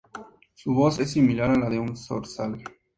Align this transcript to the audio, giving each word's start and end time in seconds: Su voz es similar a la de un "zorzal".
Su 0.55 0.73
voz 0.73 0.97
es 0.97 1.11
similar 1.11 1.51
a 1.51 1.59
la 1.59 1.69
de 1.69 1.77
un 1.77 1.95
"zorzal". 1.95 2.63